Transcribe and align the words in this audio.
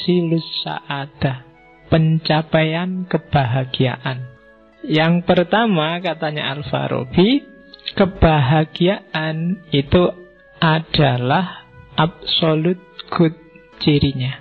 tahsilus 0.00 0.64
sa'adah. 0.64 1.44
Pencapaian 1.92 3.04
kebahagiaan. 3.04 4.32
Yang 4.80 5.28
pertama 5.28 6.00
katanya 6.00 6.56
Al-Farabi, 6.56 7.44
kebahagiaan 7.92 9.68
itu 9.68 10.08
adalah 10.56 11.68
absolute 12.00 12.80
good 13.12 13.36
cirinya. 13.84 14.40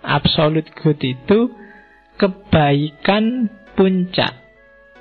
Absolute 0.00 0.72
good 0.80 0.96
itu 1.04 1.52
kebaikan 2.16 3.52
puncak. 3.76 4.32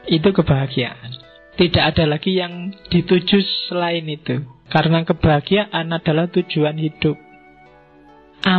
Itu 0.09 0.35
kebahagiaan. 0.35 1.16
Tidak 1.55 1.84
ada 1.96 2.04
lagi 2.04 2.35
yang 2.35 2.76
dituju 2.91 3.40
selain 3.71 4.04
itu. 4.09 4.43
Karena 4.68 5.07
kebahagiaan 5.07 5.88
adalah 5.96 6.27
tujuan 6.27 6.76
hidup. 6.76 7.29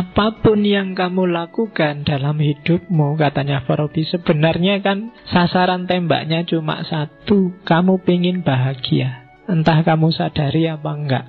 Apa 0.01 0.41
pun 0.41 0.65
yang 0.65 0.97
kamu 0.97 1.29
lakukan 1.29 2.01
dalam 2.01 2.41
hidupmu, 2.41 3.21
katanya 3.21 3.61
Farabi, 3.61 4.01
sebenarnya 4.01 4.81
kan 4.81 5.13
sasaran 5.29 5.85
tembaknya 5.85 6.41
cuma 6.41 6.81
satu. 6.81 7.53
Kamu 7.61 8.01
pingin 8.01 8.41
bahagia. 8.41 9.29
Entah 9.45 9.85
kamu 9.85 10.09
sadari 10.09 10.65
apa 10.65 10.89
enggak. 10.97 11.25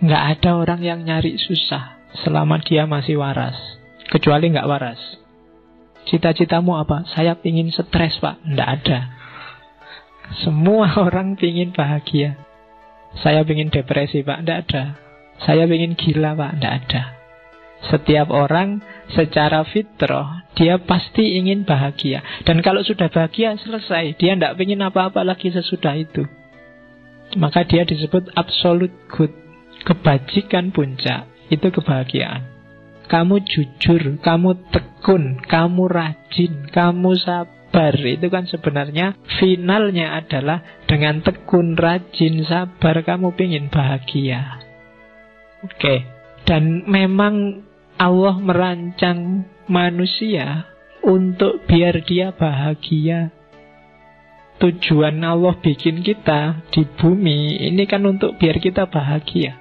Enggak 0.00 0.22
ada 0.40 0.50
orang 0.56 0.80
yang 0.80 1.00
nyari 1.04 1.36
susah 1.36 2.00
selama 2.24 2.64
dia 2.64 2.88
masih 2.88 3.20
waras. 3.20 3.60
Kecuali 4.08 4.48
enggak 4.48 4.64
waras. 4.64 5.00
Cita-citamu 6.08 6.80
apa? 6.80 7.04
Saya 7.12 7.36
pingin 7.36 7.68
stres, 7.68 8.16
Pak. 8.24 8.40
Enggak 8.40 8.68
ada. 8.80 8.98
Semua 10.40 10.96
orang 11.04 11.36
pingin 11.36 11.76
bahagia. 11.76 12.40
Saya 13.20 13.44
pingin 13.44 13.68
depresi, 13.68 14.24
Pak. 14.24 14.48
Enggak 14.48 14.58
ada. 14.64 14.84
Saya 15.44 15.68
pingin 15.68 15.92
gila, 15.92 16.32
Pak. 16.32 16.56
Enggak 16.56 16.74
ada. 16.88 17.19
Setiap 17.80 18.28
orang 18.28 18.84
secara 19.16 19.64
fitrah 19.64 20.44
dia 20.52 20.76
pasti 20.76 21.40
ingin 21.40 21.64
bahagia. 21.64 22.20
Dan 22.44 22.60
kalau 22.60 22.84
sudah 22.84 23.08
bahagia 23.08 23.56
selesai, 23.56 24.20
dia 24.20 24.36
tidak 24.36 24.60
ingin 24.60 24.84
apa-apa 24.84 25.24
lagi 25.24 25.48
sesudah 25.48 25.96
itu. 25.96 26.28
Maka 27.40 27.64
dia 27.64 27.88
disebut 27.88 28.36
absolute 28.36 28.92
good. 29.08 29.32
Kebajikan 29.80 30.76
puncak 30.76 31.24
itu 31.48 31.72
kebahagiaan. 31.72 32.44
Kamu 33.08 33.40
jujur, 33.42 34.20
kamu 34.20 34.50
tekun, 34.68 35.40
kamu 35.48 35.82
rajin, 35.88 36.68
kamu 36.68 37.16
sabar. 37.16 37.96
Itu 37.96 38.28
kan 38.28 38.44
sebenarnya 38.44 39.16
finalnya 39.40 40.20
adalah 40.20 40.84
dengan 40.84 41.24
tekun, 41.24 41.80
rajin, 41.80 42.44
sabar 42.44 43.00
kamu 43.00 43.32
ingin 43.40 43.72
bahagia. 43.72 44.60
Oke. 45.64 46.04
Dan 46.44 46.84
memang 46.84 47.66
Allah 48.00 48.40
merancang 48.40 49.44
manusia 49.68 50.64
untuk 51.04 51.68
biar 51.68 52.00
dia 52.00 52.32
bahagia. 52.32 53.28
Tujuan 54.56 55.20
Allah 55.20 55.52
bikin 55.60 56.00
kita 56.00 56.64
di 56.72 56.88
bumi 56.88 57.60
ini 57.60 57.84
kan 57.84 58.00
untuk 58.08 58.40
biar 58.40 58.56
kita 58.56 58.88
bahagia. 58.88 59.60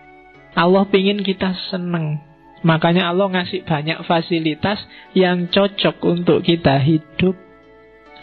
Allah 0.56 0.88
ingin 0.88 1.20
kita 1.20 1.52
seneng. 1.67 2.23
Makanya 2.64 3.12
Allah 3.12 3.28
ngasih 3.28 3.67
banyak 3.67 4.08
fasilitas 4.08 4.88
yang 5.12 5.52
cocok 5.52 6.00
untuk 6.08 6.40
kita 6.44 6.80
hidup. 6.80 7.36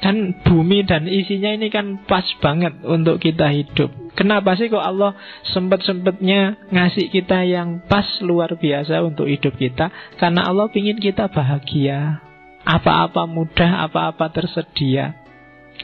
Kan 0.05 0.37
bumi 0.45 0.85
dan 0.85 1.09
isinya 1.09 1.57
ini 1.57 1.73
kan 1.73 2.05
pas 2.05 2.25
banget 2.45 2.77
untuk 2.85 3.17
kita 3.17 3.49
hidup. 3.49 3.89
Kenapa 4.13 4.57
sih 4.57 4.69
kok 4.69 4.81
Allah 4.81 5.17
sempet-sempetnya 5.53 6.69
ngasih 6.73 7.13
kita 7.13 7.45
yang 7.49 7.85
pas 7.85 8.05
luar 8.21 8.57
biasa 8.57 9.01
untuk 9.05 9.29
hidup 9.29 9.57
kita? 9.57 9.93
Karena 10.21 10.49
Allah 10.49 10.69
ingin 10.73 11.01
kita 11.01 11.29
bahagia. 11.33 12.21
Apa-apa 12.67 13.25
mudah, 13.29 13.87
apa-apa 13.89 14.33
tersedia. 14.33 15.15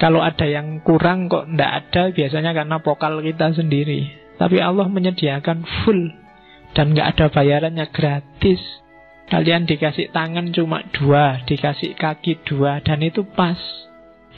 Kalau 0.01 0.25
ada 0.25 0.49
yang 0.49 0.81
kurang 0.81 1.29
kok 1.29 1.47
ndak 1.53 1.71
ada, 1.89 2.03
biasanya 2.11 2.57
karena 2.57 2.81
pokal 2.81 3.21
kita 3.21 3.53
sendiri. 3.53 4.09
Tapi 4.41 4.59
Allah 4.59 4.89
menyediakan 4.89 5.63
full 5.85 6.11
dan 6.73 6.97
nggak 6.97 7.17
ada 7.17 7.27
bayarannya 7.29 7.87
gratis. 7.93 8.61
Kalian 9.29 9.65
dikasih 9.65 10.13
tangan 10.13 10.53
cuma 10.53 10.85
dua, 10.93 11.41
dikasih 11.47 11.97
kaki 11.97 12.45
dua, 12.45 12.85
dan 12.85 13.01
itu 13.01 13.25
pas. 13.25 13.57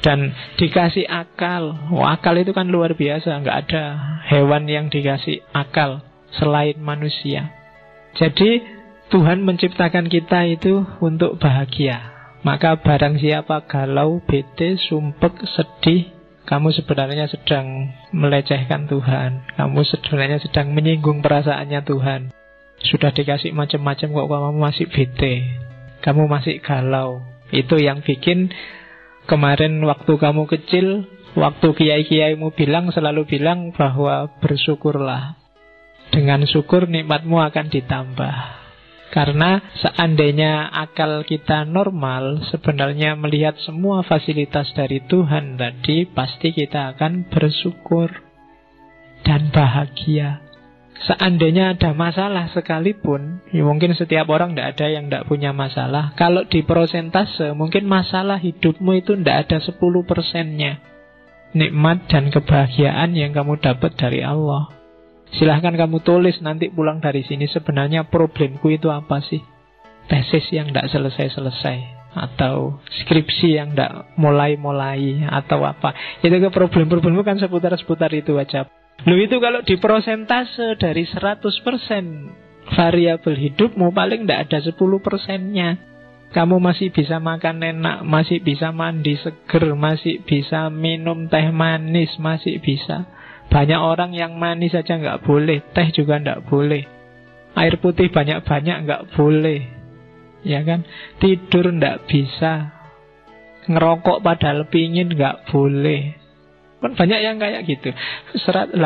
Dan 0.03 0.34
dikasih 0.59 1.06
akal 1.06 1.77
oh, 1.93 2.05
Akal 2.05 2.41
itu 2.41 2.50
kan 2.50 2.69
luar 2.69 2.99
biasa 2.99 3.41
Nggak 3.41 3.59
ada 3.69 3.84
hewan 4.27 4.66
yang 4.66 4.91
dikasih 4.91 5.44
akal 5.55 6.03
Selain 6.34 6.77
manusia 6.82 7.55
Jadi 8.19 8.60
Tuhan 9.09 9.47
menciptakan 9.47 10.10
kita 10.10 10.50
itu 10.50 10.83
Untuk 10.99 11.38
bahagia 11.38 12.10
Maka 12.44 12.77
barang 12.77 13.16
siapa 13.22 13.65
galau, 13.65 14.21
bete, 14.21 14.77
sumpek, 14.77 15.33
sedih 15.49 16.15
kamu 16.44 16.77
sebenarnya 16.77 17.25
sedang 17.25 17.88
melecehkan 18.12 18.84
Tuhan. 18.84 19.49
Kamu 19.56 19.81
sebenarnya 19.81 20.44
sedang 20.44 20.77
menyinggung 20.77 21.25
perasaannya 21.25 21.81
Tuhan. 21.88 22.21
Sudah 22.84 23.16
dikasih 23.16 23.56
macam-macam 23.56 24.09
kok 24.12 24.28
kamu 24.28 24.60
masih 24.60 24.87
bete. 24.93 25.34
Kamu 26.04 26.28
masih 26.28 26.60
galau. 26.60 27.25
Itu 27.49 27.81
yang 27.81 28.04
bikin 28.04 28.53
Kemarin 29.24 29.80
waktu 29.88 30.20
kamu 30.20 30.44
kecil, 30.44 31.08
waktu 31.32 31.68
kiai-kiaimu 31.72 32.52
bilang 32.52 32.92
selalu 32.92 33.24
bilang 33.24 33.72
bahwa 33.72 34.28
bersyukurlah. 34.44 35.40
Dengan 36.12 36.44
syukur 36.44 36.84
nikmatmu 36.84 37.40
akan 37.40 37.72
ditambah. 37.72 38.36
Karena 39.08 39.62
seandainya 39.78 40.68
akal 40.74 41.24
kita 41.24 41.64
normal, 41.64 42.44
sebenarnya 42.50 43.14
melihat 43.14 43.54
semua 43.62 44.02
fasilitas 44.04 44.74
dari 44.76 45.00
Tuhan 45.06 45.54
tadi, 45.54 46.04
pasti 46.10 46.50
kita 46.50 46.92
akan 46.92 47.30
bersyukur 47.30 48.10
dan 49.24 49.54
bahagia. 49.54 50.42
Seandainya 50.94 51.75
ada 51.75 51.91
masalah 51.91 52.47
sekalipun, 52.55 53.43
ya 53.50 53.66
mungkin 53.66 53.99
setiap 53.99 54.31
orang 54.31 54.55
tidak 54.55 54.78
ada 54.78 54.87
yang 54.94 55.10
tidak 55.10 55.27
punya 55.27 55.50
masalah. 55.50 56.15
Kalau 56.15 56.47
di 56.47 56.62
prosentase, 56.62 57.50
mungkin 57.59 57.91
masalah 57.91 58.38
hidupmu 58.38 59.03
itu 59.03 59.19
tidak 59.19 59.50
ada 59.50 59.59
10 59.59 59.75
persennya. 60.06 60.78
Nikmat 61.54 62.06
dan 62.06 62.31
kebahagiaan 62.31 63.10
yang 63.19 63.34
kamu 63.34 63.59
dapat 63.59 63.99
dari 63.99 64.22
Allah. 64.22 64.71
Silahkan 65.34 65.75
kamu 65.75 66.06
tulis 66.06 66.38
nanti 66.47 66.71
pulang 66.71 67.03
dari 67.03 67.27
sini 67.27 67.50
sebenarnya 67.50 68.06
problemku 68.06 68.71
itu 68.71 68.87
apa 68.87 69.19
sih? 69.19 69.43
Tesis 70.06 70.47
yang 70.54 70.71
tidak 70.71 70.94
selesai-selesai 70.94 71.78
atau 72.15 72.78
skripsi 73.03 73.59
yang 73.59 73.75
tidak 73.75 74.15
mulai-mulai 74.15 75.27
atau 75.27 75.66
apa. 75.66 75.91
Itu 76.22 76.38
ke 76.38 76.50
problem-problemmu 76.54 77.27
kan 77.27 77.43
seputar-seputar 77.43 78.15
itu 78.15 78.38
aja. 78.38 78.71
Lu 79.04 79.20
itu 79.20 79.37
kalau 79.37 79.60
di 79.60 79.76
prosentase 79.76 80.81
dari 80.81 81.04
100% 81.04 82.72
variabel 82.72 83.37
hidupmu 83.37 83.92
paling 83.92 84.25
tidak 84.25 84.48
ada 84.48 84.59
10 84.65 85.04
persennya. 85.04 85.76
Kamu 86.34 86.59
masih 86.59 86.91
bisa 86.91 87.22
makan 87.22 87.62
enak, 87.62 88.03
masih 88.03 88.42
bisa 88.42 88.75
mandi 88.75 89.15
seger, 89.15 89.76
masih 89.78 90.25
bisa 90.26 90.66
minum 90.66 91.31
teh 91.31 91.53
manis, 91.54 92.10
masih 92.19 92.59
bisa. 92.59 93.06
Banyak 93.53 93.78
orang 93.78 94.10
yang 94.16 94.34
manis 94.34 94.75
saja 94.75 94.98
nggak 94.98 95.22
boleh, 95.22 95.62
teh 95.71 95.94
juga 95.94 96.18
nggak 96.18 96.51
boleh. 96.51 96.83
Air 97.54 97.78
putih 97.78 98.10
banyak-banyak 98.10 98.77
nggak 98.83 99.15
boleh, 99.15 99.62
ya 100.42 100.66
kan? 100.66 100.83
Tidur 101.22 101.71
nggak 101.71 102.10
bisa, 102.10 102.74
ngerokok 103.71 104.18
padahal 104.27 104.66
pingin 104.66 105.15
nggak 105.15 105.54
boleh. 105.54 106.23
Kan 106.84 107.01
banyak 107.01 107.21
yang 107.25 107.41
kayak 107.41 107.65
gitu. 107.65 107.97
80% 108.45 108.77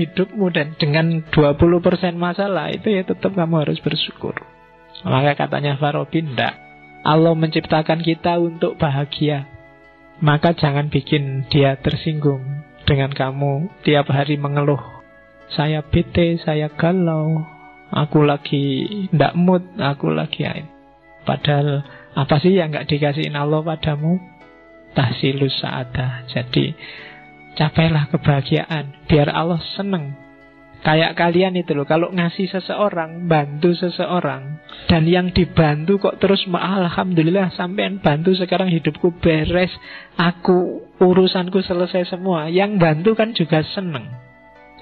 hidupmu 0.00 0.48
dan 0.48 0.72
dengan 0.80 1.20
20% 1.28 2.16
masalah 2.16 2.72
itu 2.72 2.88
ya 2.88 3.04
tetap 3.04 3.36
kamu 3.36 3.68
harus 3.68 3.76
bersyukur. 3.84 4.32
Maka 5.04 5.36
katanya 5.36 5.76
Farabi, 5.76 6.24
tidak. 6.24 6.56
Allah 7.04 7.36
menciptakan 7.36 8.00
kita 8.00 8.40
untuk 8.40 8.80
bahagia. 8.80 9.44
Maka 10.24 10.56
jangan 10.56 10.88
bikin 10.88 11.44
dia 11.52 11.76
tersinggung 11.76 12.64
dengan 12.88 13.12
kamu 13.12 13.68
tiap 13.84 14.08
hari 14.08 14.40
mengeluh. 14.40 14.80
Saya 15.52 15.84
bete, 15.84 16.40
saya 16.40 16.72
galau, 16.72 17.44
aku 17.92 18.24
lagi 18.24 18.88
ndak 19.12 19.36
mood, 19.36 19.68
aku 19.76 20.08
lagi 20.16 20.48
ain. 20.48 20.64
Padahal 21.28 21.84
apa 22.16 22.40
sih 22.40 22.56
yang 22.56 22.72
nggak 22.72 22.88
dikasihin 22.88 23.36
Allah 23.36 23.60
padamu? 23.60 24.31
Tahsilus 24.92 25.60
sa'adah. 25.60 26.28
Jadi 26.30 26.72
capailah 27.56 28.08
kebahagiaan 28.08 29.08
biar 29.08 29.28
Allah 29.32 29.60
seneng. 29.76 30.16
Kayak 30.82 31.14
kalian 31.14 31.54
itu 31.54 31.78
loh, 31.78 31.86
kalau 31.86 32.10
ngasih 32.10 32.50
seseorang, 32.50 33.30
bantu 33.30 33.70
seseorang, 33.70 34.58
dan 34.90 35.06
yang 35.06 35.30
dibantu 35.30 36.02
kok 36.02 36.18
terus, 36.18 36.42
alhamdulillah 36.50 37.54
sampean 37.54 38.02
bantu 38.02 38.34
sekarang 38.34 38.66
hidupku 38.66 39.14
beres, 39.22 39.70
aku 40.18 40.82
urusanku 40.98 41.62
selesai 41.62 42.10
semua. 42.10 42.50
Yang 42.50 42.82
bantu 42.82 43.10
kan 43.14 43.30
juga 43.30 43.62
seneng. 43.62 44.10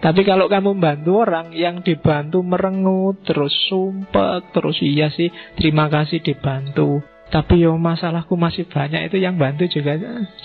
Tapi 0.00 0.24
kalau 0.24 0.48
kamu 0.48 0.80
bantu 0.80 1.20
orang 1.20 1.52
yang 1.52 1.84
dibantu 1.84 2.40
merengut, 2.40 3.20
terus 3.20 3.52
sumpah, 3.68 4.40
terus 4.56 4.80
iya 4.80 5.12
sih, 5.12 5.28
terima 5.60 5.92
kasih 5.92 6.24
dibantu. 6.24 7.04
Tapi 7.30 7.62
yo 7.62 7.78
masalahku 7.78 8.34
masih 8.34 8.66
banyak 8.66 9.06
itu 9.06 9.22
yang 9.22 9.38
bantu 9.38 9.70
juga 9.70 9.94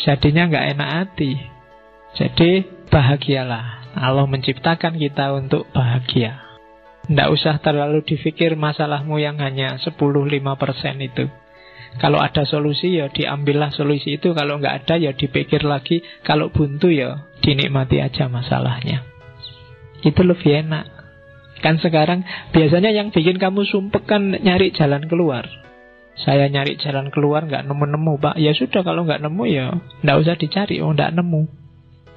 jadinya 0.06 0.46
nggak 0.46 0.66
enak 0.78 0.90
hati. 0.90 1.32
Jadi 2.14 2.66
bahagialah. 2.94 3.98
Allah 3.98 4.28
menciptakan 4.28 5.00
kita 5.00 5.34
untuk 5.34 5.66
bahagia. 5.72 6.44
Tidak 7.08 7.30
usah 7.32 7.58
terlalu 7.64 8.04
dipikir 8.04 8.60
masalahmu 8.60 9.18
yang 9.18 9.40
hanya 9.42 9.82
10-5% 9.82 9.98
itu. 11.00 11.26
Kalau 11.96 12.20
ada 12.20 12.44
solusi 12.44 13.00
ya 13.00 13.08
diambillah 13.08 13.72
solusi 13.72 14.20
itu 14.20 14.36
Kalau 14.36 14.60
nggak 14.60 14.84
ada 14.84 15.00
ya 15.00 15.16
dipikir 15.16 15.64
lagi 15.64 16.04
Kalau 16.28 16.52
buntu 16.52 16.92
ya 16.92 17.24
dinikmati 17.40 18.04
aja 18.04 18.28
masalahnya 18.28 19.16
itu 20.06 20.22
lebih 20.22 20.70
enak. 20.70 20.86
Kan 21.66 21.82
sekarang 21.82 22.22
biasanya 22.54 22.94
yang 22.94 23.10
bikin 23.10 23.42
kamu 23.42 23.66
sumpek 23.66 24.06
kan 24.06 24.38
nyari 24.38 24.70
jalan 24.70 25.10
keluar. 25.10 25.50
Saya 26.16 26.48
nyari 26.48 26.80
jalan 26.80 27.12
keluar 27.12 27.44
nggak 27.44 27.68
nemu-nemu 27.68 28.14
pak. 28.24 28.36
Ya 28.40 28.56
sudah 28.56 28.88
kalau 28.88 29.04
nggak 29.04 29.20
nemu 29.20 29.44
ya 29.52 29.66
nggak 30.00 30.18
usah 30.24 30.36
dicari. 30.40 30.80
Oh 30.80 30.96
nggak 30.96 31.12
nemu. 31.12 31.44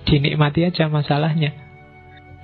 Dinikmati 0.06 0.62
aja 0.62 0.86
masalahnya. 0.86 1.50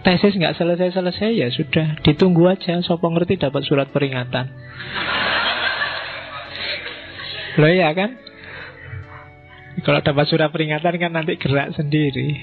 Tesis 0.02 0.34
nggak 0.34 0.58
selesai-selesai 0.58 1.30
ya 1.30 1.48
sudah. 1.54 2.02
Ditunggu 2.02 2.50
aja. 2.50 2.82
Sopo 2.82 3.06
ngerti 3.08 3.38
dapat 3.38 3.62
surat 3.62 3.88
peringatan. 3.94 4.50
Loh 7.54 7.70
ya 7.70 7.94
kan? 7.94 8.18
Kalau 9.86 10.02
dapat 10.02 10.26
surat 10.26 10.50
peringatan 10.50 10.98
kan 10.98 11.12
nanti 11.14 11.38
gerak 11.38 11.70
sendiri. 11.78 12.34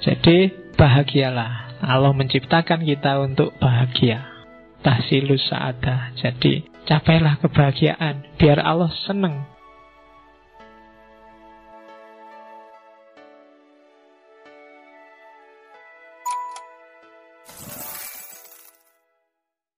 Jadi 0.00 0.52
bahagialah. 0.72 1.84
Allah 1.84 2.10
menciptakan 2.16 2.82
kita 2.82 3.20
untuk 3.22 3.54
bahagia. 3.60 4.24
Tahsilus 4.82 5.46
sa'adah. 5.52 6.16
Jadi 6.18 6.66
capailah 6.88 7.36
kebahagiaan. 7.44 8.40
Biar 8.40 8.64
Allah 8.64 8.88
senang 9.04 9.57